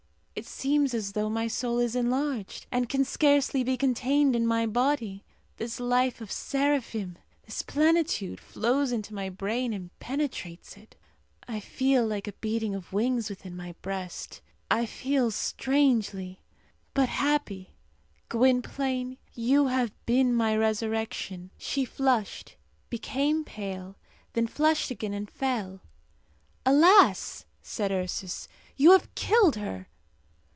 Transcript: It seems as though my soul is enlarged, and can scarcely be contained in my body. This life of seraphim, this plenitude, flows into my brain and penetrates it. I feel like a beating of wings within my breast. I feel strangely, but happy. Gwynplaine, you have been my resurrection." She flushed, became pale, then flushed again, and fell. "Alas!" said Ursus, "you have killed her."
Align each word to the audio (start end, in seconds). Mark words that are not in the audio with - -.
It 0.33 0.45
seems 0.47 0.95
as 0.95 1.11
though 1.11 1.29
my 1.29 1.47
soul 1.47 1.77
is 1.77 1.95
enlarged, 1.95 2.65
and 2.71 2.89
can 2.89 3.05
scarcely 3.05 3.63
be 3.63 3.77
contained 3.77 4.35
in 4.35 4.47
my 4.47 4.65
body. 4.65 5.23
This 5.57 5.79
life 5.79 6.19
of 6.19 6.31
seraphim, 6.31 7.19
this 7.43 7.61
plenitude, 7.61 8.39
flows 8.39 8.91
into 8.91 9.13
my 9.13 9.29
brain 9.29 9.71
and 9.71 9.91
penetrates 9.99 10.77
it. 10.77 10.95
I 11.47 11.59
feel 11.59 12.07
like 12.07 12.27
a 12.27 12.33
beating 12.33 12.73
of 12.73 12.91
wings 12.91 13.29
within 13.29 13.55
my 13.55 13.75
breast. 13.83 14.41
I 14.71 14.87
feel 14.87 15.29
strangely, 15.29 16.41
but 16.95 17.09
happy. 17.09 17.75
Gwynplaine, 18.27 19.17
you 19.35 19.67
have 19.67 19.93
been 20.07 20.33
my 20.33 20.55
resurrection." 20.57 21.51
She 21.59 21.85
flushed, 21.85 22.55
became 22.89 23.43
pale, 23.43 23.95
then 24.33 24.47
flushed 24.47 24.89
again, 24.89 25.13
and 25.13 25.29
fell. 25.29 25.81
"Alas!" 26.65 27.45
said 27.61 27.91
Ursus, 27.91 28.47
"you 28.75 28.91
have 28.93 29.13
killed 29.13 29.57
her." 29.57 29.87